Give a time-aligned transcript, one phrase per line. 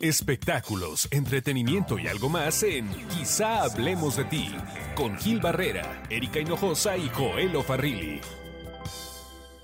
[0.00, 4.54] Espectáculos, entretenimiento y algo más en Quizá hablemos de ti,
[4.94, 8.20] con Gil Barrera, Erika Hinojosa y Joel Farrilli.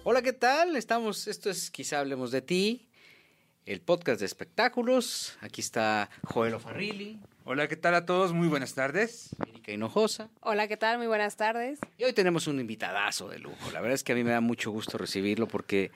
[0.05, 0.75] Hola, ¿qué tal?
[0.77, 2.89] Estamos, esto es Quizá hablemos de ti,
[3.67, 5.37] el podcast de espectáculos.
[5.43, 7.21] Aquí está Joel Farrilli.
[7.45, 8.33] Hola, ¿qué tal a todos?
[8.33, 9.35] Muy buenas tardes.
[9.49, 10.31] Erika Hinojosa.
[10.43, 10.99] Hola, ¿qué tal?
[10.99, 11.81] Muy buenas tardes.
[11.99, 13.73] Y hoy tenemos un invitadazo de lujo.
[13.73, 15.91] La verdad es que a mí me da mucho gusto recibirlo porque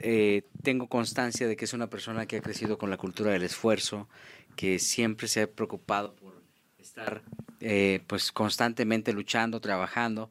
[0.00, 3.42] eh, tengo constancia de que es una persona que ha crecido con la cultura del
[3.42, 4.08] esfuerzo,
[4.56, 6.42] que siempre se ha preocupado por
[6.78, 7.22] estar
[7.60, 10.30] eh, pues constantemente luchando, trabajando.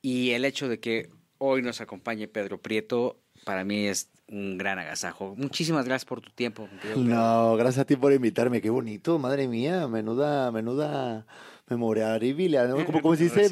[0.00, 4.78] Y el hecho de que hoy nos acompañe Pedro Prieto, para mí es un gran
[4.78, 5.34] agasajo.
[5.36, 6.68] Muchísimas gracias por tu tiempo.
[6.96, 8.60] No, gracias a ti por invitarme.
[8.60, 9.88] Qué bonito, madre mía.
[9.88, 11.26] Menuda, menuda
[11.70, 12.18] memoria
[12.66, 12.84] ¿no?
[12.84, 13.48] ¿Cómo, cómo se dice?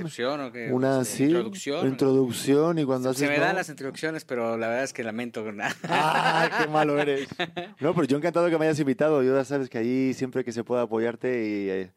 [0.72, 1.86] Una sí, introducción.
[1.86, 5.44] Introducción y cuando se, Se me dan las introducciones, pero la verdad es que lamento.
[5.84, 7.28] ¡Ah, qué malo eres!
[7.80, 9.22] No, pero yo encantado que me hayas invitado.
[9.22, 11.70] Yo ya sabes que ahí siempre que se pueda apoyarte y...
[11.70, 11.90] Eh,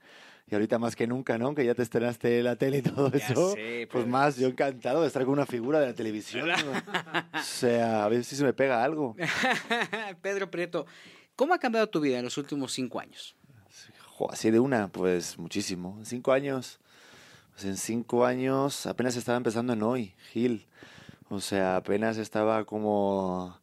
[0.51, 1.55] y ahorita más que nunca, ¿no?
[1.55, 3.53] Que ya te estrenaste la tele y todo eso.
[3.55, 6.49] pues, pues más, yo encantado de estar con una figura de la televisión.
[6.51, 9.15] o sea, a ver si se me pega algo.
[10.21, 10.85] Pedro Prieto,
[11.37, 13.37] ¿cómo ha cambiado tu vida en los últimos cinco años?
[14.29, 15.95] así de una, pues muchísimo.
[15.97, 16.79] En cinco años,
[17.53, 20.67] pues en cinco años apenas estaba empezando en hoy, Gil.
[21.29, 23.57] O sea, apenas estaba como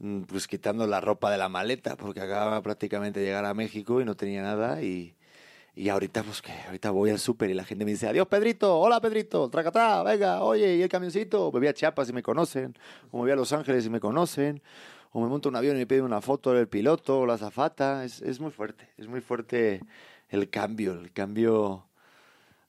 [0.00, 4.00] mm, pues quitando la ropa de la maleta, porque acababa prácticamente de llegar a México
[4.00, 5.14] y no tenía nada y
[5.76, 8.78] y ahorita, pues que ahorita voy al súper y la gente me dice, adiós Pedrito,
[8.78, 12.74] hola Pedrito, tracatá, venga, oye, y el camioncito, me voy a Chiapas y me conocen,
[13.10, 14.62] o me voy a Los Ángeles y me conocen,
[15.12, 18.04] o me monto un avión y me piden una foto del piloto o la azafata,
[18.04, 19.80] es, es muy fuerte, es muy fuerte
[20.28, 21.86] el cambio, el cambio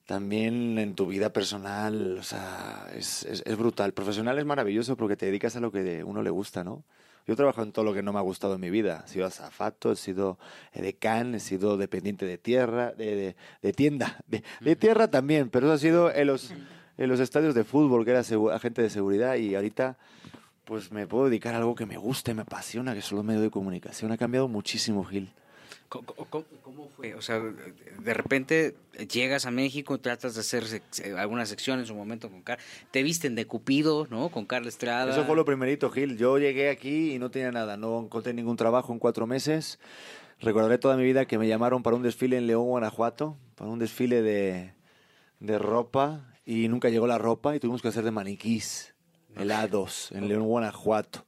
[0.06, 3.92] también en tu vida personal, o sea, es, es, es brutal.
[3.92, 6.84] Profesional es maravilloso porque te dedicas a lo que uno le gusta, ¿no?
[7.26, 9.02] Yo trabajo en todo lo que no me ha gustado en mi vida.
[9.04, 10.38] He sido azafato, he sido
[10.72, 14.18] decán, he sido dependiente de tierra, de, de, tienda,
[14.60, 16.52] de, tierra también, pero eso ha sido en los,
[16.96, 19.98] en los estadios de fútbol, que era agente de seguridad y ahorita
[20.64, 23.42] pues me puedo dedicar a algo que me guste, me apasiona, que son los medios
[23.42, 24.10] de comunicación.
[24.10, 25.32] Ha cambiado muchísimo, Gil.
[25.88, 27.14] ¿Cómo, fue?
[27.14, 28.76] O sea, de repente
[29.12, 30.64] llegas a México, tratas de hacer
[31.16, 32.62] alguna sección en su momento con Carla.
[32.90, 34.30] Te visten de Cupido, ¿no?
[34.30, 35.12] Con Carla Estrada.
[35.12, 36.16] Eso fue lo primerito, Gil.
[36.16, 37.76] Yo llegué aquí y no tenía nada.
[37.76, 39.78] No encontré ningún trabajo en cuatro meses.
[40.40, 43.78] Recordaré toda mi vida que me llamaron para un desfile en León, Guanajuato, para un
[43.78, 44.74] desfile de,
[45.40, 48.94] de ropa y nunca llegó la ropa y tuvimos que hacer de maniquís
[49.36, 51.26] helados en León, Guanajuato.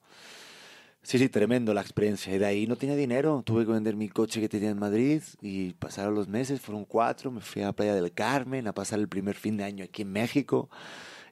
[1.08, 2.34] Sí, sí, tremendo la experiencia.
[2.34, 3.42] Y de ahí no tenía dinero.
[3.42, 7.30] Tuve que vender mi coche que tenía en Madrid y pasaron los meses, fueron cuatro.
[7.30, 10.12] Me fui a Playa del Carmen a pasar el primer fin de año aquí en
[10.12, 10.68] México.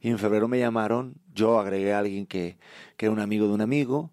[0.01, 1.17] Y en febrero me llamaron.
[1.35, 2.57] Yo agregué a alguien que,
[2.97, 4.13] que era un amigo de un amigo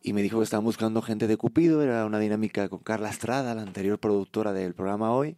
[0.00, 1.82] y me dijo que estaban buscando gente de Cupido.
[1.82, 5.36] Era una dinámica con Carla Estrada, la anterior productora del programa Hoy.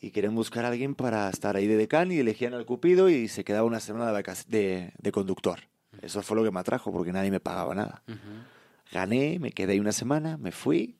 [0.00, 3.28] Y querían buscar a alguien para estar ahí de decán y elegían al Cupido y
[3.28, 5.60] se quedaba una semana de, de, de conductor.
[6.00, 8.02] Eso fue lo que me atrajo porque nadie me pagaba nada.
[8.92, 10.96] Gané, me quedé ahí una semana, me fui.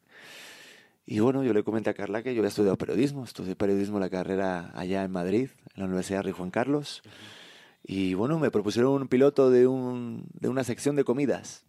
[1.05, 4.09] Y bueno, yo le comenté a Carla que yo había estudiado periodismo, estudié periodismo la
[4.09, 7.03] carrera allá en Madrid, en la Universidad Rey Juan Carlos.
[7.85, 11.65] Y bueno, me propusieron un piloto de, un, de una sección de comidas.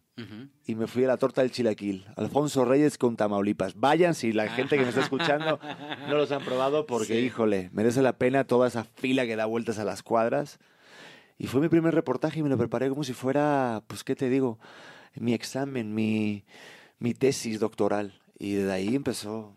[0.68, 2.06] Y me fui a la torta del chilaquil.
[2.16, 3.74] Alfonso Reyes con Tamaulipas.
[3.80, 5.60] Vayan si la gente que me está escuchando
[6.08, 9.80] no los han probado porque, híjole, merece la pena toda esa fila que da vueltas
[9.80, 10.60] a las cuadras.
[11.40, 14.30] Y fue mi primer reportaje y me lo preparé como si fuera, pues, ¿qué te
[14.30, 14.60] digo?
[15.16, 16.44] Mi examen, mi,
[17.00, 18.20] mi tesis doctoral.
[18.40, 19.56] Y de ahí empezó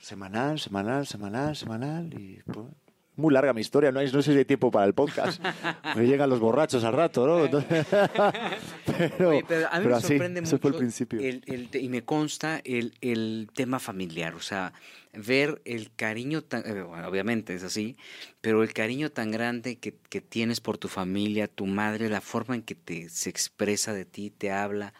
[0.00, 2.14] semanal, semanal, semanal, semanal.
[2.14, 2.66] Y pues,
[3.16, 5.42] muy larga mi historia, no, hay, no sé si hay tiempo para el podcast.
[5.96, 7.48] Me llegan los borrachos al rato, ¿no?
[9.48, 11.20] pero, a mí me sorprende mucho fue el principio.
[11.20, 14.72] y me consta el, el, tema familiar, o sea,
[15.14, 17.96] ver el cariño tan, eh, obviamente es así,
[18.40, 22.54] pero el cariño tan grande que, que, tienes por tu familia, tu madre, la forma
[22.54, 24.92] en que te, se expresa de ti, te habla.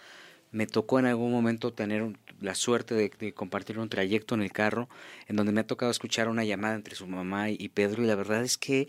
[0.53, 2.03] Me tocó en algún momento tener
[2.41, 4.89] la suerte de, compartir un trayecto en el carro
[5.27, 8.15] en donde me ha tocado escuchar una llamada entre su mamá y Pedro y la
[8.15, 8.87] verdad es que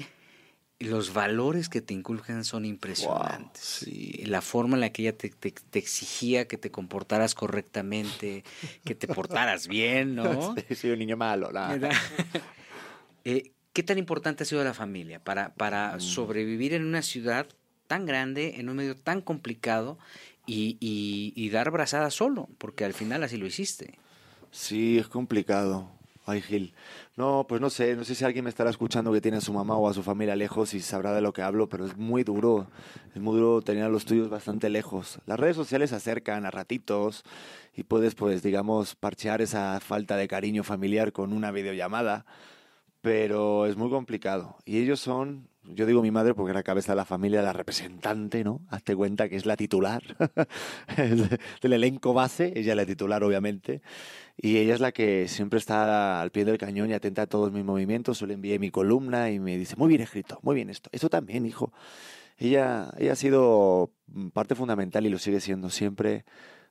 [0.80, 3.86] los valores que te inculcan son impresionantes.
[4.26, 5.34] La forma en la que ella te,
[5.74, 8.44] exigía que te comportaras correctamente,
[8.84, 10.56] que te portaras bien, ¿no?
[10.76, 11.50] Soy un niño malo.
[13.26, 16.02] eh, ¿Qué tan importante ha sido la familia para, para mm.
[16.02, 17.48] sobrevivir en una ciudad
[17.88, 19.98] tan grande, en un medio tan complicado
[20.46, 22.50] y, dar brazada solo?
[22.58, 23.98] Porque al final así lo hiciste.
[24.52, 25.90] Sí, es complicado.
[26.26, 26.74] Ay, Gil.
[27.16, 29.54] No, pues no sé, no sé si alguien me estará escuchando que tiene a su
[29.54, 32.26] mamá o a su familia lejos y sabrá de lo que hablo, pero es muy
[32.26, 32.68] duro.
[33.16, 35.20] Es muy duro tener a los tuyos bastante lejos.
[35.26, 37.24] Las redes sociales se acercan a ratitos
[37.74, 42.26] y puedes, pues, digamos, parchear esa falta de cariño familiar con una videollamada,
[43.02, 44.58] pero es muy complicado.
[44.66, 47.54] Y ellos son yo digo mi madre porque es la cabeza de la familia, la
[47.54, 48.62] representante, ¿no?
[48.70, 50.02] Hazte cuenta que es la titular
[51.62, 53.82] del elenco base, ella es la titular, obviamente,
[54.38, 57.52] y ella es la que siempre está al pie del cañón y atenta a todos
[57.52, 58.18] mis movimientos.
[58.20, 60.90] Solo envié mi columna y me dice, muy bien escrito, muy bien esto.
[60.94, 61.72] Eso también, hijo.
[62.38, 63.92] Ella, ella ha sido
[64.34, 66.24] parte fundamental y lo sigue siendo siempre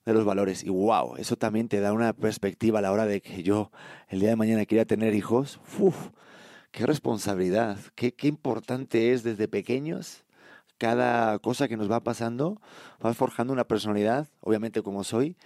[0.05, 0.63] de los valores.
[0.63, 3.73] Y wow, eso también te da una perspectiva a la hora de que yo
[4.09, 5.61] el día de mañana quiera tener hijos.
[5.81, 6.11] Uf,
[6.77, 10.25] qué responsabilidad, qué, qué importante es desde pequeños
[10.77, 12.61] cada cosa que nos va pasando,
[13.01, 15.39] vas forjando una personalidad, obviamente como soy,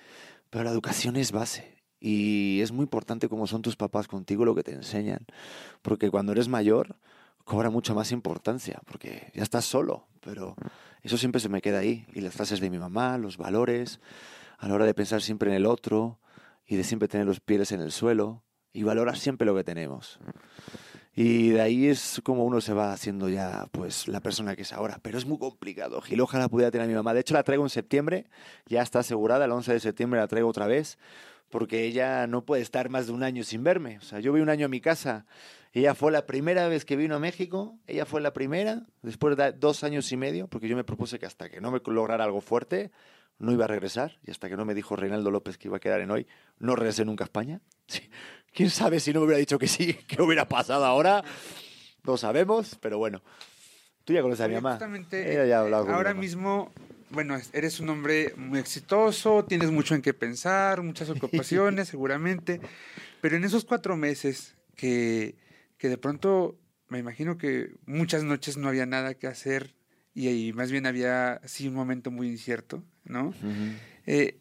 [0.51, 1.77] pero la educación es base.
[2.01, 5.25] Y es muy importante cómo son tus papás contigo, lo que te enseñan.
[5.83, 6.97] Porque cuando eres mayor,
[7.45, 10.09] cobra mucha más importancia, porque ya estás solo.
[10.23, 10.57] Pero
[11.03, 12.07] eso siempre se me queda ahí.
[12.13, 14.01] Y las frases de mi mamá, los valores,
[14.59, 16.19] a la hora de pensar siempre en el otro
[16.67, 18.43] y de siempre tener los pies en el suelo
[18.73, 20.19] y valorar siempre lo que tenemos.
[21.15, 24.73] Y de ahí es como uno se va haciendo ya pues la persona que es
[24.73, 25.01] ahora.
[25.03, 26.01] Pero es muy complicado.
[26.01, 27.15] Gil, ojalá pudiera tener a mi mamá.
[27.15, 28.27] De hecho, la traigo en septiembre,
[28.67, 29.45] ya está asegurada.
[29.45, 30.99] El 11 de septiembre la traigo otra vez,
[31.51, 33.99] porque ella no puede estar más de un año sin verme.
[33.99, 35.27] O sea, yo vi un año a mi casa.
[35.73, 37.77] Ella fue la primera vez que vino a México.
[37.87, 41.27] Ella fue la primera, después de dos años y medio, porque yo me propuse que
[41.27, 42.93] hasta que no me lograra algo fuerte,
[43.39, 44.19] no iba a regresar.
[44.25, 46.27] Y hasta que no me dijo Reinaldo López que iba a quedar en hoy,
[46.59, 47.61] no regresé nunca a España.
[47.91, 48.09] Sí.
[48.53, 51.25] ¿Quién sabe si no me hubiera dicho que sí, qué hubiera pasado ahora?
[52.05, 53.23] No sabemos, pero bueno.
[54.05, 54.79] Tú ya conoces a mi mamá.
[55.13, 56.73] Ella ahora mismo,
[57.11, 62.61] bueno, eres un hombre muy exitoso, tienes mucho en qué pensar, muchas ocupaciones seguramente,
[63.21, 65.37] pero en esos cuatro meses que,
[65.77, 66.59] que de pronto
[66.89, 69.75] me imagino que muchas noches no había nada que hacer
[70.13, 73.33] y, ahí más bien había sí un momento muy incierto, ¿no?
[74.07, 74.41] Eh,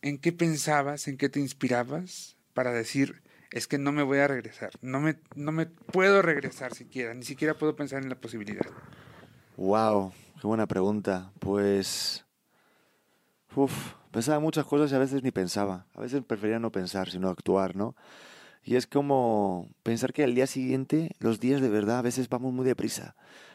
[0.00, 1.06] ¿En qué pensabas?
[1.06, 4.70] ¿En qué te inspirabas para decir, es que no me voy a regresar.
[4.82, 8.66] No me, no me puedo regresar siquiera, ni siquiera puedo pensar en la posibilidad.
[9.56, 11.32] Wow, qué buena pregunta.
[11.38, 12.24] Pues,
[13.54, 15.86] uf, pensaba muchas cosas y a veces ni pensaba.
[15.94, 17.96] A veces prefería no pensar, sino actuar, ¿no?
[18.62, 22.52] Y es como pensar que al día siguiente, los días de verdad, a veces vamos
[22.52, 23.14] muy deprisa.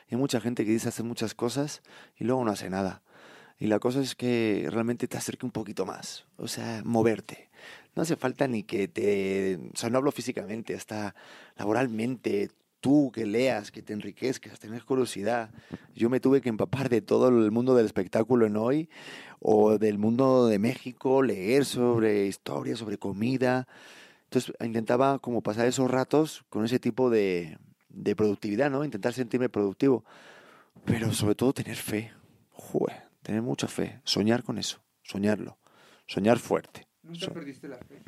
[0.09, 1.81] hay mucha gente que dice hacer muchas cosas
[2.15, 3.03] y luego no hace nada.
[3.59, 7.51] Y la cosa es que realmente te acerque un poquito más, o sea, moverte
[7.95, 11.15] no hace falta ni que te, o sea, no hablo físicamente, hasta
[11.57, 12.49] laboralmente,
[12.81, 15.51] tú que leas, que te enriquezcas, tenés curiosidad.
[15.95, 18.89] Yo me tuve que empapar de todo el mundo del espectáculo en hoy
[19.39, 23.67] o del mundo de México, leer sobre historia, sobre comida.
[24.23, 27.57] Entonces intentaba como pasar esos ratos con ese tipo de,
[27.89, 28.83] de productividad, ¿no?
[28.83, 30.03] Intentar sentirme productivo.
[30.85, 32.11] Pero sobre todo tener fe.
[32.51, 34.01] Joder, tener mucha fe.
[34.03, 34.81] Soñar con eso.
[35.03, 35.57] Soñarlo.
[36.07, 36.87] Soñar fuerte.
[37.03, 38.00] ¿Nunca perdiste la fe?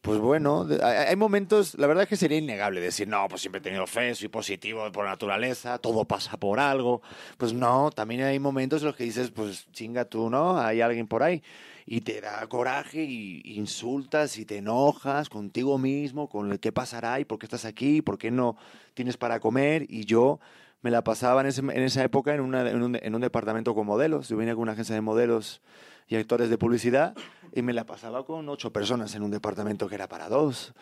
[0.00, 3.86] Pues bueno, hay momentos, la verdad que sería innegable decir, no, pues siempre he tenido
[3.86, 7.02] fe, soy positivo por naturaleza, todo pasa por algo.
[7.36, 10.58] Pues no, también hay momentos en los que dices, pues chinga tú, ¿no?
[10.58, 11.42] Hay alguien por ahí.
[11.84, 17.20] Y te da coraje y insultas y te enojas contigo mismo, con el qué pasará
[17.20, 18.56] y por qué estás aquí, por qué no
[18.94, 19.84] tienes para comer.
[19.86, 20.40] Y yo
[20.82, 23.86] me la pasaba en, en esa época en, una, en, un, en un departamento con
[23.86, 24.28] modelos.
[24.28, 25.60] Yo venía con una agencia de modelos
[26.08, 27.14] y actores de publicidad
[27.54, 30.74] y me la pasaba con ocho personas en un departamento que era para dos.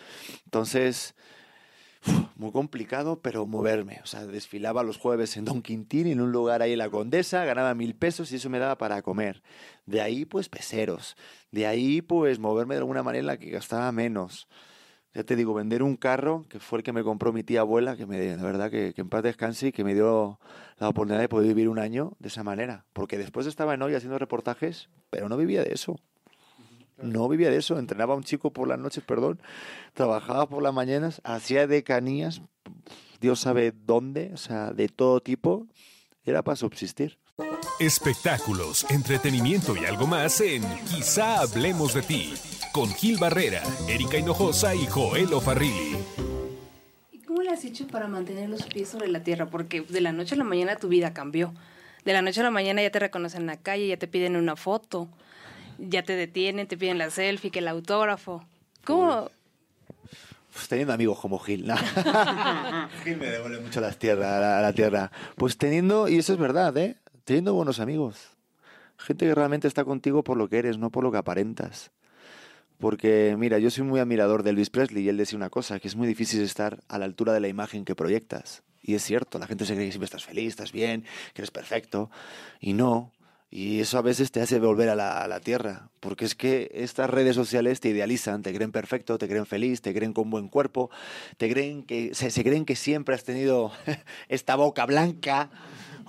[0.44, 1.14] Entonces,
[2.36, 4.00] muy complicado, pero moverme.
[4.02, 7.44] O sea, desfilaba los jueves en Don Quintín, en un lugar ahí en la Condesa,
[7.44, 9.42] ganaba mil pesos y eso me daba para comer.
[9.86, 11.16] De ahí, pues, peceros.
[11.50, 14.48] De ahí, pues, moverme de alguna manera en la que gastaba menos
[15.14, 17.96] ya te digo, vender un carro, que fue el que me compró mi tía abuela,
[17.96, 20.38] que me, la verdad que, que en paz descanse y que me dio
[20.78, 22.84] la oportunidad de poder vivir un año de esa manera.
[22.92, 25.98] Porque después estaba en hoy haciendo reportajes, pero no vivía de eso.
[27.00, 27.78] No vivía de eso.
[27.78, 29.40] Entrenaba a un chico por las noches, perdón.
[29.94, 32.42] Trabajaba por las mañanas, hacía decanías,
[33.20, 35.66] Dios sabe dónde, o sea, de todo tipo.
[36.24, 37.18] Era para subsistir.
[37.78, 42.34] Espectáculos, entretenimiento y algo más en Quizá hablemos de ti
[42.72, 45.96] con Gil Barrera, Erika Hinojosa y Joel Farrilli.
[47.12, 49.46] ¿Y cómo le has hecho para mantener los pies sobre la tierra?
[49.46, 51.54] Porque de la noche a la mañana tu vida cambió.
[52.04, 54.34] De la noche a la mañana ya te reconocen en la calle, ya te piden
[54.34, 55.08] una foto,
[55.78, 58.44] ya te detienen, te piden la selfie, que el autógrafo.
[58.84, 59.30] ¿Cómo?
[60.52, 61.64] Pues teniendo amigos como Gil.
[63.04, 65.12] Gil me devuelve mucho las tierras, a la tierra.
[65.36, 66.96] Pues teniendo, y eso es verdad, ¿eh?
[67.28, 68.16] Teniendo buenos amigos.
[68.96, 71.90] Gente que realmente está contigo por lo que eres, no por lo que aparentas
[72.78, 75.88] Porque, mira, yo soy muy admirador de Elvis Presley y él decía una cosa, que
[75.88, 78.62] es muy difícil estar a la altura de la imagen que proyectas.
[78.80, 81.02] Y es cierto, la gente se cree que siempre estás feliz, estás bien,
[81.34, 82.10] que eres perfecto.
[82.60, 83.12] Y no.
[83.50, 85.90] Y eso a veces te hace volver a la, tierra.
[86.00, 89.92] Porque es que estas redes sociales te idealizan, te creen perfecto, te creen feliz, te
[89.92, 90.90] creen con buen cuerpo,
[91.36, 93.70] te creen que, se, se creen que siempre has tenido
[94.28, 95.50] esta boca blanca,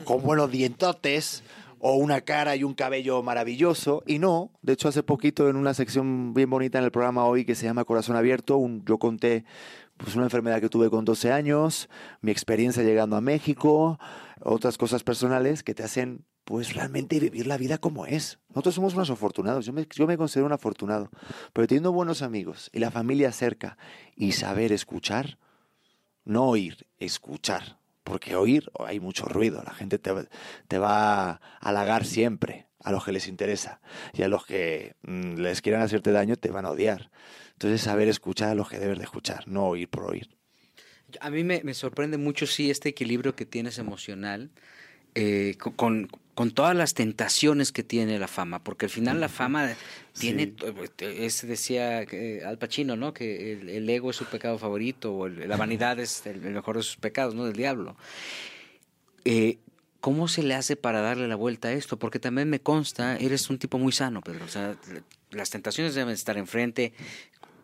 [0.03, 1.43] con buenos dientotes
[1.79, 4.03] o una cara y un cabello maravilloso.
[4.05, 7.45] Y no, de hecho hace poquito en una sección bien bonita en el programa hoy
[7.45, 9.45] que se llama Corazón Abierto, yo conté
[9.97, 11.89] pues una enfermedad que tuve con 12 años,
[12.21, 13.99] mi experiencia llegando a México,
[14.41, 18.39] otras cosas personales que te hacen pues realmente vivir la vida como es.
[18.49, 21.09] Nosotros somos unos afortunados, yo me, yo me considero un afortunado,
[21.53, 23.77] pero teniendo buenos amigos y la familia cerca
[24.15, 25.37] y saber escuchar,
[26.23, 27.79] no oír, escuchar
[28.09, 33.11] porque oír hay mucho ruido, la gente te, va a halagar siempre a los que
[33.11, 33.81] les interesa
[34.13, 37.11] y a los que mm, les quieran hacerte daño te van a odiar.
[37.53, 40.27] Entonces saber escuchar a los que debes de escuchar, no oír por oír.
[41.21, 44.49] A mí me, me sorprende mucho, sí, este equilibrio que tienes emocional
[45.13, 49.75] eh, con, con todas las tentaciones que tiene la fama, porque al final la fama
[50.17, 50.53] tiene,
[50.99, 52.05] es, decía
[52.45, 53.13] Al Pacino, ¿no?
[53.13, 56.95] Que el, ego es su pecado favorito, o la vanidad es el, mejor de sus
[56.95, 57.43] pecados, ¿no?
[57.43, 57.97] Del diablo.
[59.25, 59.57] Eh,
[59.99, 61.99] ¿Cómo se le hace para darle la vuelta a esto?
[61.99, 64.45] Porque también me consta, eres un tipo muy sano, Pedro.
[64.45, 64.77] O sea,
[65.31, 66.93] las tentaciones deben estar enfrente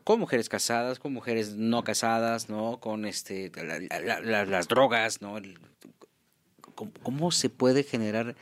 [0.04, 2.82] con mujeres casadas, con mujeres no casadas, ¿no?
[2.82, 3.54] Con este,
[3.90, 5.40] las drogas, ¿no?
[6.76, 8.36] ¿Cómo, se puede generar,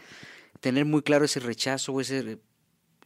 [0.59, 2.39] tener muy claro ese rechazo o ese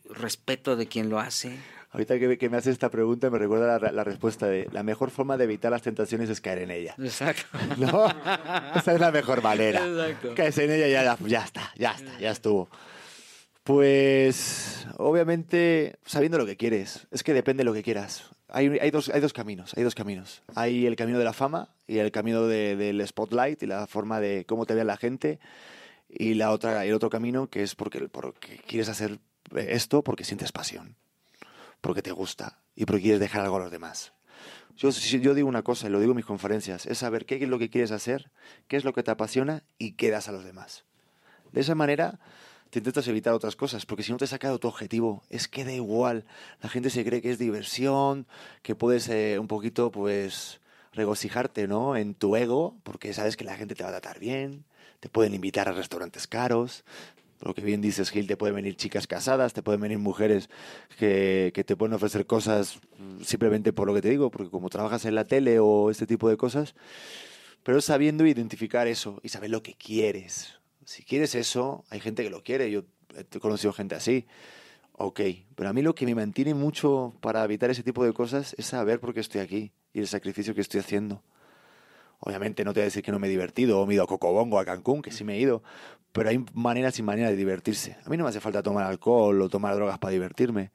[0.09, 1.57] respeto de quien lo hace?
[1.91, 5.37] Ahorita que, que me haces esta pregunta me recuerda la, respuesta de la mejor forma
[5.37, 6.95] de evitar las tentaciones es caer en ella.
[6.97, 7.45] Exacto.
[7.77, 8.07] ¿No?
[8.75, 9.85] Esa es la mejor manera.
[9.85, 10.33] Exacto.
[10.35, 12.69] Caes en ella y ya, ya está, ya está, ya estuvo.
[13.63, 17.07] Pues obviamente sabiendo lo que quieres.
[17.11, 18.29] Es que depende de lo que quieras.
[18.49, 20.41] Hay, dos, hay dos caminos, hay dos caminos.
[20.55, 24.45] Hay el camino de la fama y el camino del spotlight y la forma de
[24.45, 25.39] cómo te ve la gente.
[26.09, 29.19] Y la otra, el otro camino que es porque, porque quieres hacer
[29.55, 30.95] esto porque sientes pasión,
[31.81, 34.13] porque te gusta y porque quieres dejar algo a los demás.
[34.77, 37.49] Yo, yo digo una cosa, y lo digo en mis conferencias, es saber qué es
[37.49, 38.29] lo que quieres hacer,
[38.67, 40.85] qué es lo que te apasiona y qué das a los demás.
[41.51, 42.19] De esa manera
[42.69, 45.65] te intentas evitar otras cosas, porque si no te has sacado tu objetivo, es que
[45.65, 46.25] da igual.
[46.61, 48.27] La gente se cree que es diversión,
[48.61, 50.61] que puedes eh, un poquito, pues,
[50.93, 51.95] regocijarte, ¿no?
[51.95, 54.65] En tu ego, porque sabes que la gente te va a tratar bien,
[54.99, 56.83] te pueden invitar a restaurantes caros.
[57.39, 60.49] Lo que bien dices, Gil, te pueden venir chicas casadas, te pueden venir mujeres
[60.97, 62.79] que, que te pueden ofrecer cosas
[63.23, 66.29] simplemente por lo que te digo, porque como trabajas en la tele o este tipo
[66.29, 66.73] de cosas,
[67.61, 70.56] pero sabiendo identificar eso y saber lo que quieres,
[70.87, 74.25] si quieres eso, hay gente que lo quiere, yo he conocido gente así,
[74.93, 75.19] ok,
[75.53, 78.67] pero a mí lo que me mantiene mucho para evitar ese tipo de cosas es
[78.67, 81.21] saber por qué estoy aquí y el sacrificio que estoy haciendo.
[82.19, 84.05] Obviamente no te voy a decir que no me he divertido, o me he ido
[84.05, 85.61] a Cocobongo, a Cancún, que sí me he ido,
[86.13, 87.97] pero hay maneras y maneras de divertirse.
[88.05, 90.71] A mí no me hace falta tomar alcohol o tomar drogas para divertirme.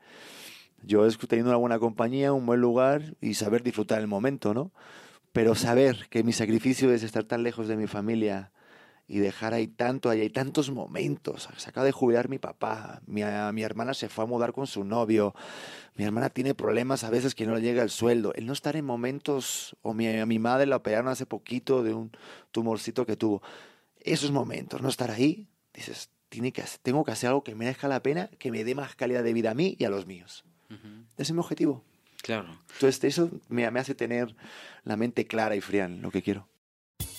[0.82, 4.72] Yo es teniendo una buena compañía, un buen lugar y saber disfrutar el momento, ¿no?
[5.32, 8.52] Pero saber que mi sacrificio es estar tan lejos de mi familia,
[9.08, 11.48] y dejar ahí tanto, ahí hay tantos momentos.
[11.56, 14.84] Se acaba de jubilar mi papá, mi, mi, hermana se fue a mudar con su
[14.84, 15.34] novio,
[15.96, 18.32] mi hermana tiene problemas a veces que no le llega el sueldo.
[18.34, 21.94] El no estar en momentos, o mi, a mi madre la operaron hace poquito de
[21.94, 22.10] un
[22.52, 23.42] tumorcito que tuvo.
[24.00, 28.02] Esos momentos, no estar ahí, dices, tiene que, tengo que hacer algo que merezca la
[28.02, 30.44] pena, que me dé más calidad de vida a mí y a los míos.
[31.18, 31.84] Ese es mi objetivo.
[32.22, 32.56] Claro.
[32.74, 34.34] Entonces eso me, me hace tener
[34.84, 36.48] la mente clara y fría en lo que quiero.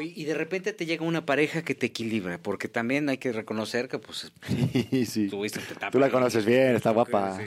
[0.00, 3.88] y de repente te llega una pareja que te equilibra, porque también hay que reconocer
[3.88, 4.30] que pues
[5.06, 5.28] sí,
[5.90, 7.38] Tú la conoces bien, está guapa.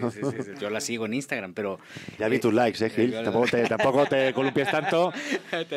[0.60, 1.80] Yo la sigo en Instagram, pero...
[2.20, 3.14] Ya vi tus likes, eh, Gil.
[3.24, 5.14] Tampoco te, tampoco te columpies tanto.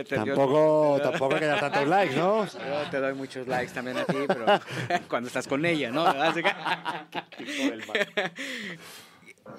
[0.09, 2.47] tampoco, tampoco que tantos likes, ¿no?
[2.47, 4.47] Yo te doy muchos likes también a ti, pero
[5.09, 6.05] cuando estás con ella, ¿no?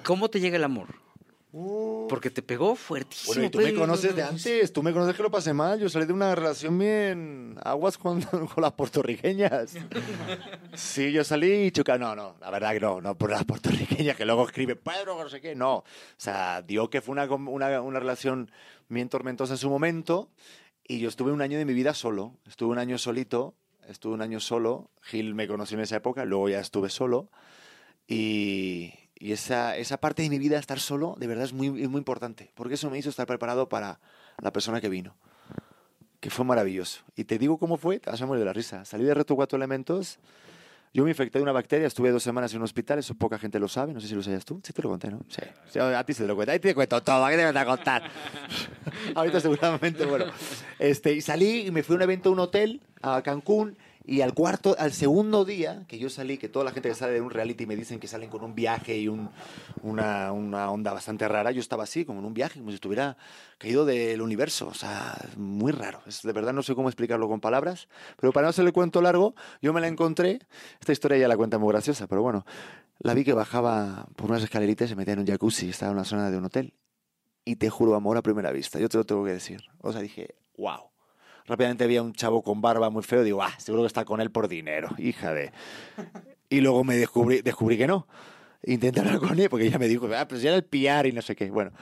[0.02, 1.05] ¿Cómo te llega el amor?
[1.58, 2.06] Uh.
[2.06, 3.32] Porque te pegó fuertísimo.
[3.32, 5.80] Bueno, y tú me conoces de antes, tú me conoces que lo pasé mal.
[5.80, 8.20] Yo salí de una relación bien aguas con,
[8.54, 9.74] con las puertorriqueñas.
[10.74, 11.96] Sí, yo salí y chuca.
[11.96, 15.30] No, no, la verdad que no, no por las puertorriqueñas que luego escribe Pedro, no
[15.30, 15.54] sé qué.
[15.54, 15.76] No.
[15.76, 15.84] O
[16.18, 18.50] sea, dio que fue una, una, una relación
[18.90, 20.28] bien tormentosa en su momento.
[20.86, 22.34] Y yo estuve un año de mi vida solo.
[22.46, 23.54] Estuve un año solito.
[23.88, 24.90] Estuve un año solo.
[25.00, 26.26] Gil me conoció en esa época.
[26.26, 27.30] Luego ya estuve solo.
[28.06, 31.98] Y, y esa, esa parte de mi vida, estar solo, de verdad es muy, muy
[31.98, 33.98] importante, porque eso me hizo estar preparado para
[34.42, 35.14] la persona que vino.
[36.20, 37.02] que fue maravilloso.
[37.14, 38.84] Y te digo cómo fue, te vas a morir de la risa.
[38.84, 40.18] Salí de Reto Cuatro Elementos,
[40.92, 43.58] yo me infecté de una bacteria, estuve dos semanas en un hospital, eso poca gente
[43.58, 44.60] lo sabe, no sé si lo sabías tú.
[44.64, 45.20] Sí te lo conté, ¿no?
[45.28, 45.78] Sí.
[45.78, 48.02] a ti se te lo cuento, ahí te cuento todo, ¿qué te voy a contar?
[49.14, 50.24] Ahorita seguramente, bueno.
[50.78, 53.76] Este, y salí y me fui a un evento a un hotel, a Cancún,
[54.08, 57.14] y al cuarto, al segundo día que yo salí, que toda la gente que sale
[57.14, 59.28] de un reality me dicen que salen con un viaje y un,
[59.82, 63.16] una, una, onda bastante rara, yo estaba así, como en un viaje, como si estuviera
[63.58, 64.68] caído del universo.
[64.68, 66.02] O sea, muy raro.
[66.06, 69.34] Es, de verdad no sé cómo explicarlo con palabras, pero para no hacerle cuento largo,
[69.60, 70.38] yo me la encontré.
[70.78, 72.46] Esta historia ya la cuenta muy graciosa, pero bueno,
[73.00, 75.98] la vi que bajaba por unas escaleritas y se metía en un jacuzzi, estaba en
[75.98, 76.74] una zona de un hotel.
[77.44, 79.64] Y te juro, amor a primera vista, yo te lo tengo que decir.
[79.80, 80.95] O sea, dije, wow
[81.46, 83.22] Rápidamente había un chavo con barba muy feo.
[83.22, 85.52] Digo, ah, seguro que está con él por dinero, hija de.
[86.48, 88.06] Y luego me descubrí, descubrí que no.
[88.62, 91.12] Intenté hablar con él porque ella me dijo, ah, pues ya era el PR y
[91.12, 91.50] no sé qué.
[91.50, 91.72] Bueno,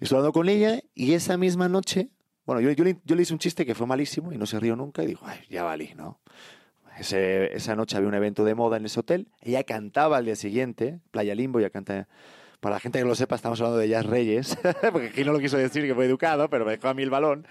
[0.00, 2.10] estuve hablando con ella y esa misma noche,
[2.44, 4.60] bueno, yo, yo, le, yo le hice un chiste que fue malísimo y no se
[4.60, 6.20] rió nunca y dijo, ay, ya valí, ¿no?
[6.98, 9.28] Ese, esa noche había un evento de moda en ese hotel.
[9.40, 12.08] Ella cantaba al día siguiente, Playa Limbo, ya canta.
[12.60, 14.56] Para la gente que lo sepa, estamos hablando de Jazz Reyes,
[14.92, 17.10] porque aquí no lo quiso decir que fue educado, pero me dejó a mí el
[17.10, 17.46] balón.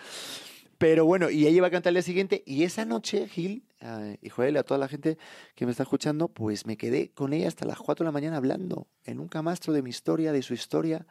[0.77, 4.15] Pero bueno, y ella iba a cantar el día siguiente y esa noche, Gil uh,
[4.21, 5.17] y Joel, a toda la gente
[5.55, 8.37] que me está escuchando, pues me quedé con ella hasta las 4 de la mañana
[8.37, 11.05] hablando en un camastro de mi historia, de su historia,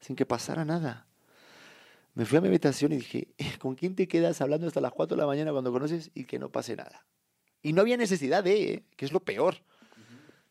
[0.00, 1.06] sin que pasara nada.
[2.14, 4.92] Me fui a mi habitación y dije, eh, ¿con quién te quedas hablando hasta las
[4.92, 7.06] 4 de la mañana cuando conoces y que no pase nada?
[7.62, 8.84] Y no había necesidad de, ¿eh?
[8.96, 9.56] que es lo peor.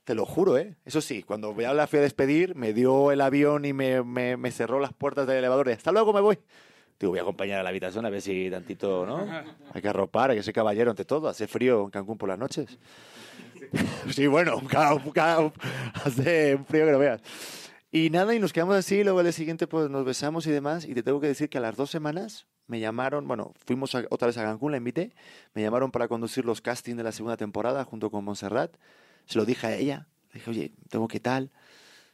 [0.03, 0.77] Te lo juro, ¿eh?
[0.83, 4.35] Eso sí, cuando ya la fui a despedir, me dio el avión y me, me,
[4.35, 6.39] me cerró las puertas del elevador y hasta luego me voy.
[7.01, 9.27] Digo, voy a acompañar a la habitación a ver si tantito, ¿no?
[9.73, 11.27] Hay que arropar, hay que ser caballero ante todo.
[11.27, 12.77] Hace frío en Cancún por las noches.
[14.11, 14.61] sí, bueno,
[16.05, 17.21] hace un frío que lo veas.
[17.91, 20.85] Y nada, y nos quedamos así, luego el día siguiente pues nos besamos y demás,
[20.85, 24.27] y te tengo que decir que a las dos semanas me llamaron, bueno, fuimos otra
[24.27, 25.11] vez a Cancún, la invité,
[25.55, 28.77] me llamaron para conducir los castings de la segunda temporada junto con Montserrat,
[29.25, 31.51] se lo dije a ella, le dije, oye, tengo que tal,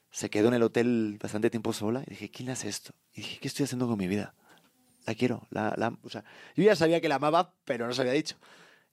[0.10, 2.94] se quedó en el hotel bastante tiempo sola, y dije, ¿quién hace esto?
[3.13, 4.34] Y dije, ¿qué estoy haciendo con mi vida?
[5.07, 5.47] La quiero.
[5.49, 6.23] La, la, o sea,
[6.55, 8.35] yo ya sabía que la amaba, pero no se había dicho.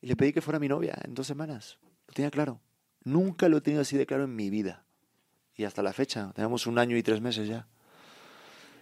[0.00, 1.78] Y le pedí que fuera mi novia en dos semanas.
[2.06, 2.60] Lo tenía claro.
[3.02, 4.84] Nunca lo he tenido así de claro en mi vida.
[5.56, 7.66] Y hasta la fecha, tenemos un año y tres meses ya.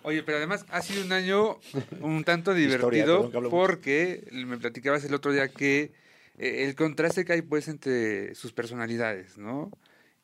[0.04, 1.58] Oye, pero además ha sido un año
[2.00, 5.92] un tanto divertido porque me platicabas el otro día que
[6.38, 9.70] eh, el contraste que hay pues entre sus personalidades, ¿no?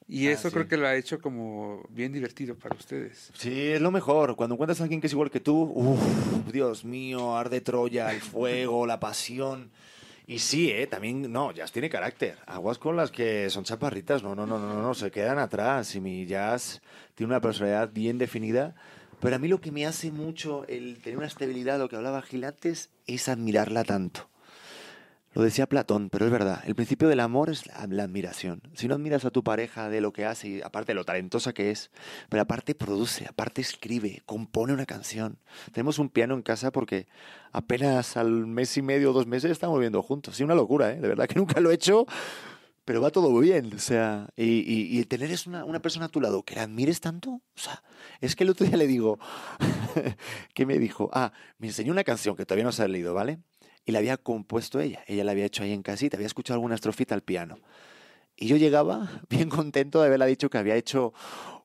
[0.08, 3.30] Y ah, eso creo que lo ha hecho como bien divertido para ustedes.
[3.34, 4.36] Sí, es lo mejor.
[4.36, 8.22] Cuando encuentras a alguien que es igual que tú, uff, Dios mío, arde Troya, el
[8.22, 9.70] fuego, la pasión.
[10.26, 10.86] Y sí, ¿eh?
[10.86, 12.36] también, no, Jazz tiene carácter.
[12.46, 15.94] Aguas con las que son chaparritas, no, no, no, no, no, se quedan atrás.
[15.94, 16.80] Y mi Jazz
[17.14, 18.74] tiene una personalidad bien definida.
[19.20, 22.22] Pero a mí lo que me hace mucho el tener una estabilidad, lo que hablaba
[22.22, 24.28] Gilates, es admirarla tanto.
[25.34, 26.62] Lo decía Platón, pero es verdad.
[26.66, 28.62] El principio del amor es la, admiración.
[28.74, 31.52] Si no admiras a tu pareja de lo que hace, y aparte de lo talentosa
[31.52, 31.90] que es,
[32.30, 35.38] pero aparte produce, aparte escribe, compone una canción.
[35.72, 37.06] Tenemos un piano en casa porque
[37.52, 40.36] apenas al mes y medio o dos meses estamos viviendo juntos.
[40.36, 41.00] Sí, una locura, ¿eh?
[41.00, 42.06] De verdad que nunca lo he hecho,
[42.86, 43.74] pero va todo bien.
[43.74, 47.30] O sea, y, tener es una, una, persona a tu lado que la admires tanto.
[47.30, 47.82] O sea,
[48.22, 49.18] es que el otro día le digo,
[50.54, 51.10] ¿qué me dijo?
[51.12, 53.40] Ah, me enseñó una canción que todavía no se ha leído, ¿vale?
[53.88, 55.02] Y la había compuesto ella.
[55.06, 57.58] Ella la había hecho ahí en casita, había escuchado alguna estrofita al piano.
[58.36, 61.14] Y yo llegaba bien contento de haberla dicho que había hecho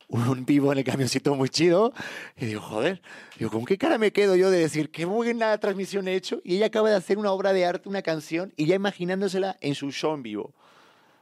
[0.07, 1.91] un vivo en el camioncito muy chido.
[2.37, 3.01] Y digo, joder,
[3.37, 6.39] digo, ¿con qué cara me quedo yo de decir qué buena transmisión he hecho?
[6.45, 9.75] Y ella acaba de hacer una obra de arte, una canción, y ya imaginándosela en
[9.75, 10.53] su show en vivo.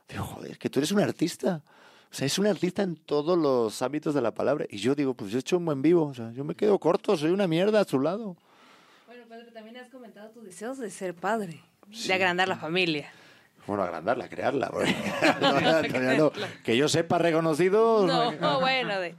[0.08, 1.64] Digo, joder, que tú eres un artista.
[2.12, 4.68] O sea, es un artista en todos los ámbitos de la palabra.
[4.70, 6.06] Y yo digo, pues yo he hecho un buen vivo.
[6.06, 8.38] O sea, yo me quedo corto, soy una mierda a su lado
[9.54, 13.10] también has comentado tus deseos de ser padre, de agrandar la familia.
[13.66, 14.72] Bueno, agrandarla, crearla.
[16.64, 18.06] que yo sepa reconocido.
[18.08, 19.16] No, bueno, de...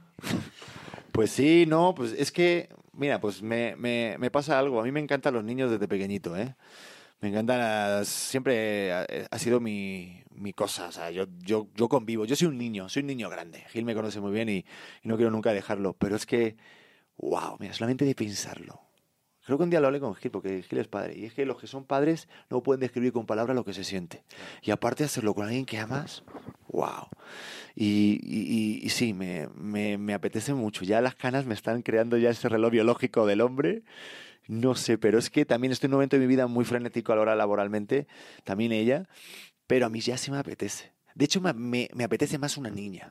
[1.11, 4.79] Pues sí, no, pues es que, mira, pues me, me, me, pasa algo.
[4.79, 6.55] A mí me encantan los niños desde pequeñito, ¿eh?
[7.21, 10.87] Me encantan, siempre ha, sido mi, mi, cosa.
[10.87, 12.25] O sea, yo, yo, yo convivo.
[12.25, 13.63] Yo soy un niño, soy un niño grande.
[13.69, 14.65] Gil me conoce muy bien y,
[15.03, 15.93] y no quiero nunca dejarlo.
[15.93, 16.57] Pero es que,
[17.17, 18.81] wow, mira, solamente de pensarlo
[19.45, 21.17] Creo que un día lo hablé con Gil, porque Gil es padre.
[21.17, 23.83] Y es que los que son padres no pueden describir con palabras lo que se
[23.83, 24.23] siente.
[24.61, 26.23] Y aparte hacerlo con alguien que amas,
[26.69, 27.07] wow.
[27.75, 30.85] Y, y, y sí, me, me, me, apetece mucho.
[30.85, 33.83] Ya las canas me están creando ya ese reloj biológico del hombre.
[34.47, 37.11] No sé, pero es que también estoy en un momento de mi vida muy frenético
[37.11, 38.07] a la hora laboralmente,
[38.43, 39.07] también ella,
[39.67, 40.91] pero a mí ya sí me apetece.
[41.15, 41.53] De hecho, me,
[41.93, 43.09] me, apetece más una niña,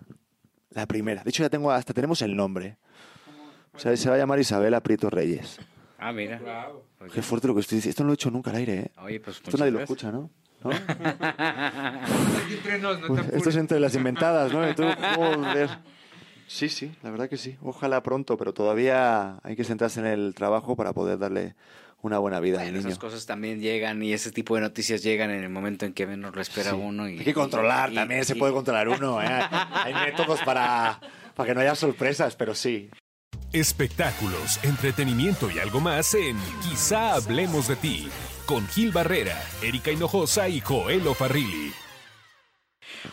[0.71, 1.23] la primera.
[1.23, 2.77] De hecho, ya tengo, hasta tenemos el nombre.
[3.73, 5.59] O sea, se va a llamar Isabela Prieto Reyes.
[6.03, 6.41] Ah, mira.
[7.15, 7.91] Qué fuerte lo que estoy diciendo.
[7.91, 8.91] Esto no lo he hecho nunca al aire, ¿eh?
[9.03, 10.31] Oye, pues Esto nadie lo escucha, ¿no?
[13.33, 14.62] esto es entre las inventadas, ¿no?
[16.49, 17.57] Sí, sí, la verdad que sí.
[17.62, 21.55] Ojalá pronto, pero todavía hay que sentarse en el trabajo para poder darle
[22.01, 22.81] una buena vida al niño.
[22.81, 26.05] Esas cosas también llegan y ese tipo de noticias llegan en el momento en que
[26.07, 27.09] menos lo espera uno.
[27.09, 29.23] Y, hay que controlar, también se puede controlar uno.
[29.23, 29.29] ¿eh?
[29.29, 31.01] hay métodos para,
[31.35, 32.91] para que no haya sorpresas, pero sí.
[33.53, 38.09] Espectáculos, entretenimiento y algo más en Quizá hablemos de ti
[38.47, 41.71] con Gil Barrera, Erika Hinojosa y Joel Farrilli.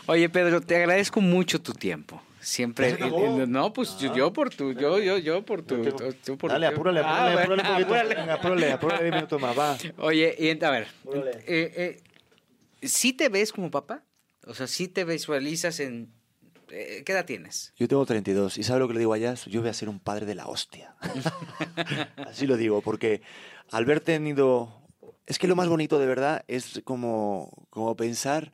[0.06, 2.22] Oye, Pedro, te agradezco mucho tu tiempo.
[2.40, 2.96] Siempre.
[3.46, 4.72] no, pues yo, por tu.
[4.72, 5.76] Yo, yo, yo por tu.
[6.48, 9.76] Dale, apúrale, ah, apúrale, apúrale, apúrale, apúrale, minuto más, va.
[9.98, 10.88] Oye, y a ver.
[11.46, 12.02] Eh, eh,
[12.82, 14.04] ¿Sí te ves como papá?
[14.46, 16.14] O sea, ¿sí te visualizas en.
[16.70, 17.72] Eh, ¿Qué edad tienes?
[17.76, 18.58] Yo tengo 32.
[18.58, 19.46] ¿Y sabes lo que le digo a Jazz?
[19.46, 20.94] Yo voy a ser un padre de la hostia.
[22.26, 23.22] Así lo digo, porque
[23.70, 24.76] al haber tenido.
[25.26, 28.52] Es que lo más bonito de verdad es como, como pensar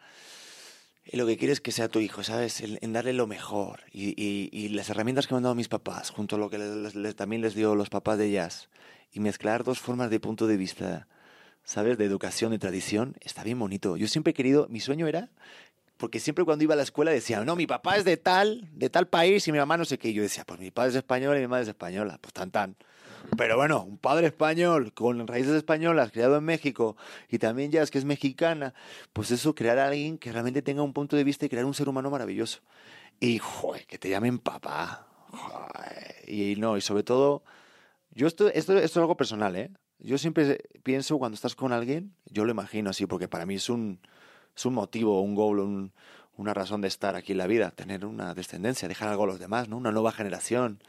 [1.12, 2.60] lo que quieres que sea tu hijo, ¿sabes?
[2.60, 3.80] En, darle lo mejor.
[3.92, 6.58] Y, las herramientas que me han dado mis papás, junto a lo que
[7.16, 8.68] también les dio los papás de jazz,
[9.12, 11.06] y mezclar dos formas de punto de vista,
[11.62, 11.96] ¿sabes?
[11.96, 13.96] De educación y tradición, está bien bonito.
[13.96, 15.30] Yo siempre he querido, mi sueño era,
[15.96, 18.90] porque siempre cuando iba a la escuela decía, no, mi papá es de tal, de
[18.90, 20.10] tal país y mi mamá no sé qué.
[20.10, 22.18] Y yo decía, pues mi padre es español y mi madre es española.
[22.20, 22.76] Pues tan tan.
[23.36, 26.96] Pero bueno, un padre español con raíces españolas, criado en México
[27.28, 28.74] y también ya es que es mexicana,
[29.12, 31.74] pues eso, crear a alguien que realmente tenga un punto de vista y crear un
[31.74, 32.60] ser humano maravilloso.
[33.18, 35.06] Y, joder, que te llamen papá.
[36.26, 37.42] Y no, y sobre todo,
[38.12, 39.70] yo esto, esto, es algo personal, ¿eh?
[39.98, 43.70] Yo siempre pienso cuando estás con alguien, yo lo imagino así, porque para mí es
[43.70, 43.98] un,
[44.56, 45.92] es un motivo, un goal,
[46.36, 49.38] una razón de estar aquí en la vida, tener una descendencia, dejar algo a los
[49.38, 49.76] demás, ¿no?
[49.76, 50.80] Una nueva generación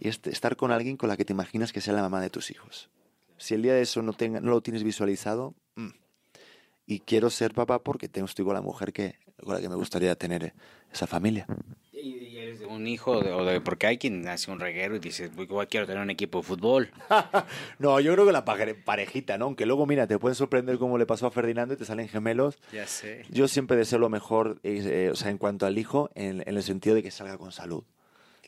[0.00, 2.50] y estar con alguien con la que te imaginas que sea la mamá de tus
[2.50, 2.88] hijos.
[3.36, 5.88] Si el día de eso no, tenga, no lo tienes visualizado, mm,
[6.86, 9.76] y quiero ser papá porque tengo, estoy con la mujer que, con la que me
[9.76, 10.54] gustaría tener
[10.92, 11.46] esa familia.
[12.02, 15.30] ¿Y eres un hijo o de, porque hay quien hace un reguero y dice,
[15.68, 16.90] quiero tener un equipo de fútbol?
[17.78, 19.46] no, yo creo que la parejita, ¿no?
[19.46, 22.58] Aunque luego, mira, te pueden sorprender como le pasó a Ferdinando y te salen gemelos.
[22.72, 23.24] Ya sé.
[23.28, 26.94] Yo siempre deseo lo mejor, eh, o sea, en cuanto al hijo, en el sentido
[26.94, 27.84] de que salga con salud.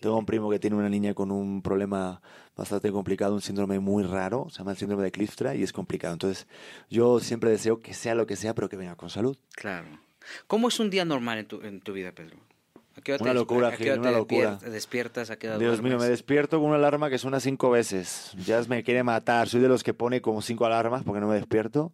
[0.01, 2.21] Tengo un primo que tiene una niña con un problema
[2.57, 6.13] bastante complicado, un síndrome muy raro, se llama el síndrome de Cliftra y es complicado.
[6.13, 6.49] Entonces,
[6.91, 9.37] yo siempre deseo que sea lo que sea, pero que venga con salud.
[9.55, 9.87] Claro.
[10.49, 12.37] ¿Cómo es un día normal en tu, en tu vida, Pedro?
[13.21, 14.59] Una locura, ¿a una locura.
[14.65, 15.31] despiertas?
[15.31, 18.33] ¿A qué Dios mío, me despierto con una alarma que suena cinco veces.
[18.45, 19.49] Ya me quiere matar.
[19.49, 21.93] Soy de los que pone como cinco alarmas porque no me despierto.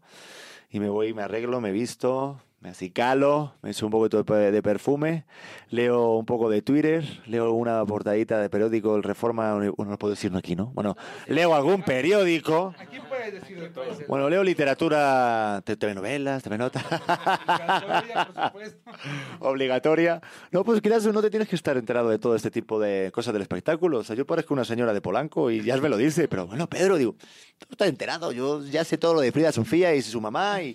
[0.71, 5.25] Y me voy, me arreglo, me visto, me acicalo, me echo un poco de perfume,
[5.71, 10.15] leo un poco de Twitter, leo una portadita de periódico, el Reforma, bueno, no puedo
[10.15, 10.67] decirlo aquí, ¿no?
[10.75, 10.97] Bueno,
[11.29, 12.75] leo algún periódico.
[12.77, 13.85] Aquí puedes decirlo todo.
[14.09, 16.85] Bueno, leo literatura, telenovelas, telenotas.
[16.85, 18.91] Obligatoria, por supuesto.
[19.39, 20.21] Obligatoria.
[20.51, 23.33] No, pues quizás no te tienes que estar enterado de todo este tipo de cosas
[23.33, 23.99] del espectáculo.
[23.99, 26.69] O sea, yo parezco una señora de Polanco y ya me lo dice, pero bueno,
[26.69, 27.15] Pedro, digo,
[27.59, 30.75] tú estás enterado, yo ya sé todo lo de Frida Sofía y su mamá y,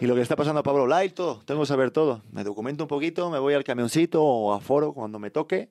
[0.00, 2.22] y lo que está pasando a Pablo Lai todo, tengo que saber todo.
[2.30, 5.70] Me documento un poquito, me voy al camioncito o a foro cuando me toque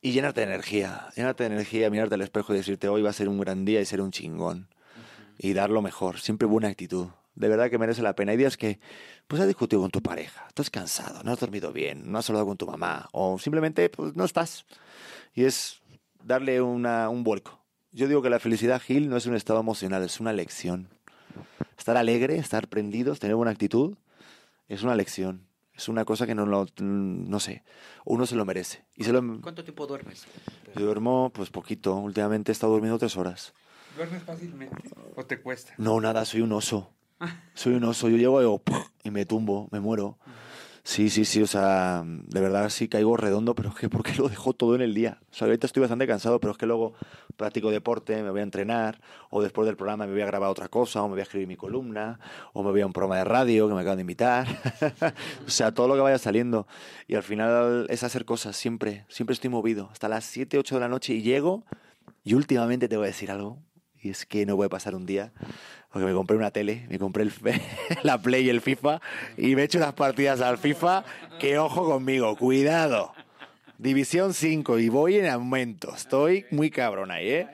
[0.00, 3.14] y llenarte de energía, llenarte de energía, mirarte al espejo y decirte hoy va a
[3.14, 4.68] ser un gran día y ser un chingón.
[5.38, 7.08] Y dar lo mejor, siempre buena actitud.
[7.34, 8.32] De verdad que merece la pena.
[8.32, 8.80] Hay días que
[9.28, 12.46] pues has discutido con tu pareja, estás cansado, no has dormido bien, no has hablado
[12.46, 14.66] con tu mamá o simplemente pues, no estás.
[15.34, 15.80] Y es
[16.22, 17.60] darle una, un vuelco.
[17.92, 20.88] Yo digo que la felicidad, Gil, no es un estado emocional, es una lección.
[21.76, 23.96] Estar alegre, estar prendidos, tener buena actitud
[24.68, 25.46] es una lección.
[25.72, 27.62] Es una cosa que no lo, no sé,
[28.04, 28.84] uno se lo merece.
[28.96, 29.22] Y se lo...
[29.40, 30.26] ¿Cuánto tiempo duermes?
[30.74, 33.54] Yo duermo pues poquito, últimamente he estado durmiendo tres horas.
[33.96, 35.74] ¿Duermes fácilmente o te cuesta?
[35.78, 36.92] No, nada, soy un oso.
[37.54, 40.18] soy un oso, yo llego y, y me tumbo, me muero.
[40.88, 44.26] Sí, sí, sí, o sea, de verdad sí caigo redondo, pero es que porque lo
[44.26, 45.18] dejo todo en el día.
[45.30, 46.94] O sea, ahorita estoy bastante cansado, pero es que luego
[47.36, 48.98] practico deporte, me voy a entrenar,
[49.28, 51.46] o después del programa me voy a grabar otra cosa, o me voy a escribir
[51.46, 52.18] mi columna,
[52.54, 54.48] o me voy a un programa de radio que me acaban de invitar.
[55.46, 56.66] o sea, todo lo que vaya saliendo.
[57.06, 59.90] Y al final es hacer cosas, siempre, siempre estoy movido.
[59.92, 61.66] Hasta las 7, 8 de la noche y llego,
[62.24, 63.58] y últimamente te voy a decir algo,
[64.02, 65.32] y es que no voy a pasar un día
[65.92, 67.32] porque me compré una tele, me compré el,
[68.02, 69.00] la Play y el FIFA
[69.36, 71.04] y me he hecho unas partidas al FIFA
[71.38, 73.12] que ojo conmigo, cuidado.
[73.78, 75.94] División 5 y voy en aumento.
[75.94, 77.48] Estoy muy cabrón ahí, ¿eh?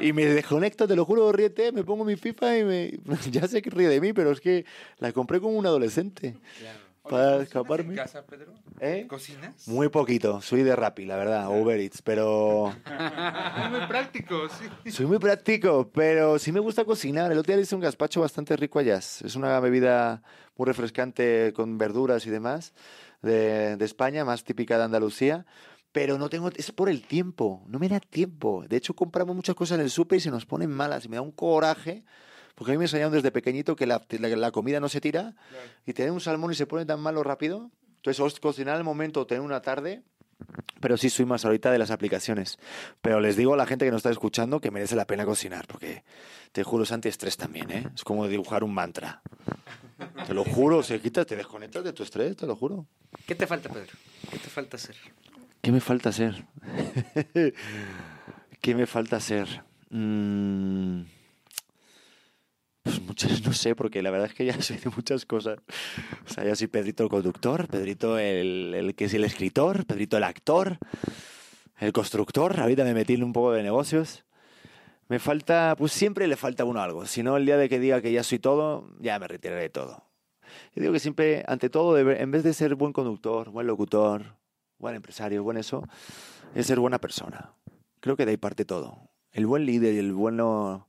[0.00, 2.92] Y me desconecto, te lo juro, ríete, me pongo mi FIFA y me...
[3.30, 4.64] Ya sé que ríe de mí, pero es que
[4.98, 6.34] la compré como un adolescente.
[7.08, 7.90] Para escaparme.
[7.90, 8.52] en casa, Pedro?
[8.80, 9.06] ¿Eh?
[9.08, 9.68] ¿Cocinas?
[9.68, 10.40] Muy poquito.
[10.40, 12.74] Soy de Rappi, la verdad, Uber Eats, pero...
[13.70, 14.90] muy práctico, sí.
[14.90, 17.30] Soy muy práctico, pero sí me gusta cocinar.
[17.30, 18.96] El otro día hice un gazpacho bastante rico allá.
[18.96, 20.22] Es una bebida
[20.56, 22.72] muy refrescante con verduras y demás
[23.22, 25.46] de, de España, más típica de Andalucía
[25.94, 28.64] pero no tengo, es por el tiempo, no me da tiempo.
[28.68, 31.14] De hecho, compramos muchas cosas en el súper y se nos ponen malas y me
[31.14, 32.02] da un coraje
[32.54, 35.34] porque a mí me enseñaron desde pequeñito que la, la, comida no se tira
[35.86, 37.70] y tener un salmón y se pone tan malo rápido.
[37.96, 40.02] Entonces, cocinar al momento o tener una tarde.
[40.80, 42.58] Pero sí soy más ahorita de las aplicaciones.
[43.00, 45.66] Pero les digo a la gente que nos está escuchando que merece la pena cocinar,
[45.66, 46.04] porque
[46.52, 47.88] te juro es antiestrés también, ¿eh?
[47.94, 49.22] Es como dibujar un mantra.
[50.26, 52.86] Te lo juro, se quita, te desconectas de tu estrés, te lo juro.
[53.26, 53.92] ¿Qué te falta, Pedro?
[54.30, 54.96] ¿Qué te falta hacer?
[55.62, 56.44] ¿Qué me falta hacer?
[58.60, 59.64] ¿Qué me falta hacer?
[59.90, 61.13] Mmm...
[62.84, 65.58] Pues muchas, no sé, porque la verdad es que ya soy de muchas cosas.
[66.26, 70.16] O sea, ya soy Pedrito el conductor, Pedrito el, el que es el escritor, Pedrito
[70.16, 70.78] el actor,
[71.78, 72.60] el constructor.
[72.60, 74.24] Ahorita me metí en un poco de negocios.
[75.08, 77.04] Me falta, pues siempre le falta uno algo.
[77.06, 79.70] Si no, el día de que diga que ya soy todo, ya me retiraré de
[79.70, 80.04] todo.
[80.74, 84.36] Yo digo que siempre, ante todo, en vez de ser buen conductor, buen locutor,
[84.78, 85.86] buen empresario, buen eso,
[86.54, 87.52] es ser buena persona.
[88.00, 89.10] Creo que de ahí parte todo.
[89.32, 90.88] El buen líder y el, bueno,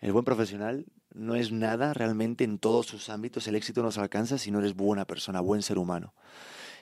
[0.00, 3.46] el buen profesional no es nada realmente en todos sus ámbitos.
[3.48, 6.14] El éxito no se alcanza si no eres buena persona, buen ser humano.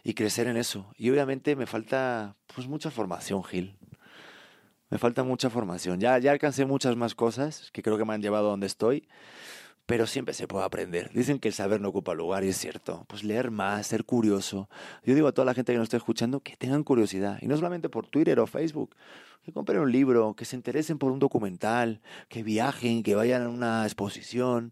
[0.03, 0.93] Y crecer en eso.
[0.97, 3.77] Y obviamente me falta pues mucha formación, Gil.
[4.89, 6.01] Me falta mucha formación.
[6.01, 9.09] Ya, ya alcancé muchas más cosas que creo que me han llevado a donde estoy,
[9.91, 11.11] pero siempre se puede aprender.
[11.13, 13.05] Dicen que el saber no ocupa lugar y es cierto.
[13.09, 14.69] Pues leer más, ser curioso.
[15.05, 17.39] Yo digo a toda la gente que nos está escuchando que tengan curiosidad.
[17.43, 18.95] Y no solamente por Twitter o Facebook
[19.45, 23.49] que compren un libro, que se interesen por un documental, que viajen, que vayan a
[23.49, 24.71] una exposición,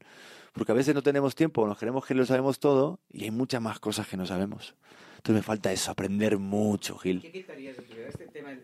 [0.53, 3.61] porque a veces no tenemos tiempo, nos creemos que lo sabemos todo y hay muchas
[3.61, 4.77] más cosas que no sabemos.
[5.19, 7.21] Entonces me falta eso, aprender mucho, Gil.
[7.21, 8.63] ¿Qué quitarías de este tema, el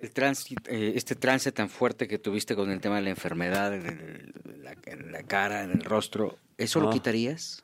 [0.69, 5.23] eh, este trance tan fuerte que tuviste con el tema de la enfermedad en, la,
[5.25, 7.62] cara, en el rostro, ¿eso lo quitarías?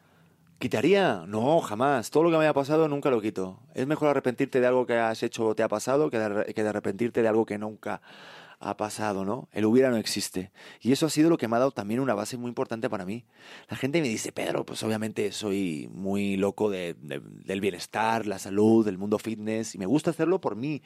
[0.58, 1.24] ¿Quitaría?
[1.26, 2.10] No, jamás.
[2.10, 3.58] Todo lo que me haya pasado nunca lo quito.
[3.74, 7.22] Es mejor arrepentirte de algo que has hecho o te ha pasado que de, arrepentirte
[7.22, 8.02] de algo que nunca
[8.60, 9.48] ha pasado, ¿no?
[9.52, 10.52] El hubiera no existe.
[10.80, 13.06] Y eso ha sido lo que me ha dado también una base muy importante para
[13.06, 13.24] mí.
[13.68, 18.98] La gente me dice, Pedro, pues obviamente soy muy loco del bienestar, la salud, del
[18.98, 20.82] mundo fitness, y me gusta hacerlo por mí,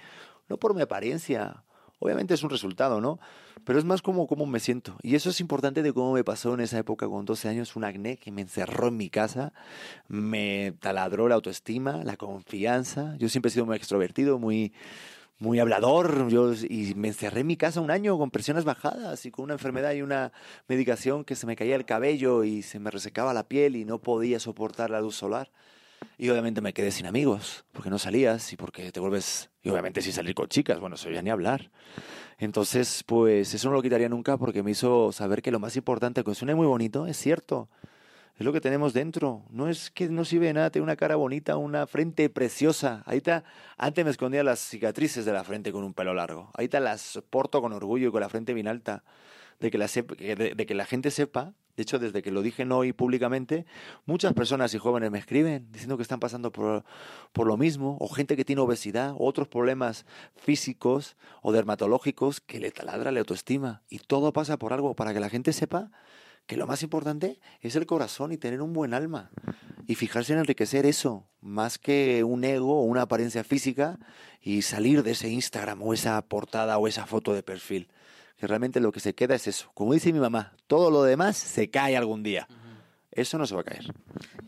[0.48, 1.64] no por mi apariencia.
[1.98, 3.18] Obviamente es un resultado, ¿no?
[3.64, 4.96] Pero es más como cómo me siento.
[5.02, 7.84] Y eso es importante de cómo me pasó en esa época con 12 años un
[7.84, 9.52] acné que me encerró en mi casa,
[10.06, 13.16] me taladró la autoestima, la confianza.
[13.16, 14.72] Yo siempre he sido muy extrovertido, muy
[15.44, 19.30] muy hablador, yo y me encerré en mi casa un año con presiones bajadas y
[19.30, 20.32] con una enfermedad y una
[20.68, 23.98] medicación que se me caía el cabello y se me resecaba la piel y no
[23.98, 25.52] podía soportar la luz solar.
[26.16, 29.50] Y obviamente me quedé sin amigos, porque no salías y porque te vuelves...
[29.62, 31.70] Y obviamente sin salir con chicas, bueno, se oía ni hablar.
[32.38, 36.24] Entonces, pues eso no lo quitaría nunca porque me hizo saber que lo más importante,
[36.24, 37.68] que suene muy bonito, es cierto.
[38.36, 39.44] Es lo que tenemos dentro.
[39.50, 43.02] No es que no sirve de nada tener una cara bonita, una frente preciosa.
[43.06, 43.44] Ahí está.
[43.76, 46.50] Antes me escondía las cicatrices de la frente con un pelo largo.
[46.54, 49.04] Ahí está las porto con orgullo y con la frente bien alta.
[49.60, 52.92] De que, la de que la gente sepa de hecho, desde que lo dije hoy
[52.92, 53.66] públicamente,
[54.06, 56.84] muchas personas y jóvenes me escriben diciendo que están pasando por,
[57.32, 62.60] por lo mismo, o gente que tiene obesidad, o otros problemas físicos o dermatológicos que
[62.60, 63.82] le taladra la autoestima.
[63.88, 65.90] Y todo pasa por algo, para que la gente sepa
[66.46, 69.30] que lo más importante es el corazón y tener un buen alma.
[69.86, 73.98] Y fijarse en enriquecer eso, más que un ego o una apariencia física,
[74.40, 77.88] y salir de ese Instagram o esa portada o esa foto de perfil
[78.36, 79.70] que realmente lo que se queda es eso.
[79.74, 82.48] Como dice mi mamá, todo lo demás se cae algún día.
[83.14, 83.84] Eso no se va a caer.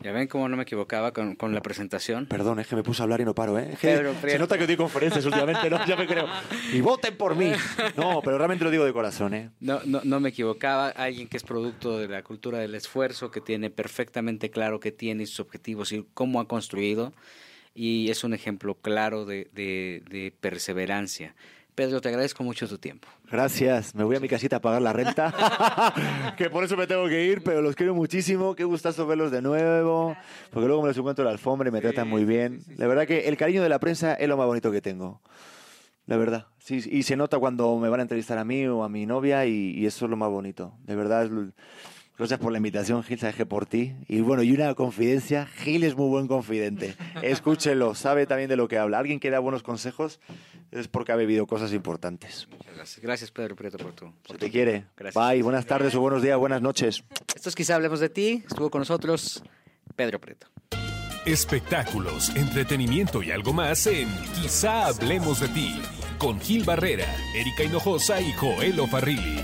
[0.01, 2.25] Ya ven cómo no me equivocaba con, con, la presentación.
[2.25, 3.75] Perdón, es que me puse a hablar y no paro, ¿eh?
[3.79, 5.85] se nota que doy conferencias últimamente, ¿no?
[5.85, 6.27] Ya me creo.
[6.73, 7.51] Y voten por mí.
[7.95, 9.49] No, pero realmente lo digo de corazón, ¿eh?
[9.59, 10.89] No, no, no me equivocaba.
[10.89, 15.25] Alguien que es producto de la cultura del esfuerzo, que tiene perfectamente claro qué tiene
[15.25, 17.13] sus objetivos y cómo ha construido.
[17.73, 21.35] Y es un ejemplo claro de, de, de perseverancia.
[21.77, 23.07] Pedro, te agradezco mucho tu tiempo.
[23.31, 23.93] Gracias.
[23.93, 27.23] Me voy a mi casita a pagar la renta, que por eso me tengo que
[27.23, 28.55] ir, pero los quiero muchísimo.
[28.55, 30.17] Qué gustazo verlos de nuevo,
[30.49, 32.63] porque luego me los encuentro en la alfombra y me tratan muy bien.
[32.77, 35.21] La verdad que el cariño de la prensa es lo más bonito que tengo.
[36.07, 36.47] La verdad.
[36.57, 39.45] Sí, y se nota cuando me van a entrevistar a mí o a mi novia
[39.45, 40.73] y, y eso es lo más bonito.
[40.79, 41.31] De verdad es
[42.17, 43.93] Gracias por la invitación, Gil, sabes que por ti.
[44.07, 46.95] Y bueno, y una confidencia, Gil es muy buen confidente.
[47.21, 48.97] Escúchelo, sabe también de lo que habla.
[48.97, 50.19] Alguien que da buenos consejos
[50.71, 52.47] es porque ha bebido cosas importantes.
[52.49, 52.99] Muchas gracias.
[53.01, 54.11] Gracias, Pedro Prieto, por tu...
[54.27, 54.85] Se te quiere.
[54.97, 55.29] Gracias.
[55.29, 57.03] Bye, buenas tardes o buenos días, buenas noches.
[57.35, 58.43] Esto es Quizá Hablemos de Ti.
[58.47, 59.43] Estuvo con nosotros
[59.95, 60.47] Pedro Prieto.
[61.25, 64.09] espectáculos, entretenimiento y algo más en
[64.41, 65.81] Quizá hablemos de ti
[66.17, 69.39] con Gil Barrera, Erika Hinojosa y Joel Farrilli.